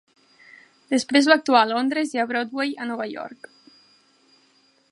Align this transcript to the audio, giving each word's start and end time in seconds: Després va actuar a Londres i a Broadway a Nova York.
Després 0.93 1.27
va 1.31 1.35
actuar 1.39 1.61
a 1.65 1.67
Londres 1.71 2.15
i 2.17 2.21
a 2.23 2.25
Broadway 2.31 2.73
a 2.85 2.87
Nova 2.93 3.07
York. 3.13 3.51